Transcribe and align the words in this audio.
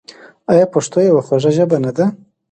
آیا 0.51 0.65
پښتو 0.73 0.97
یوه 1.09 1.21
خوږه 1.27 1.51
ژبه 1.57 1.77
نه 1.85 1.91
ده؟ 1.97 2.05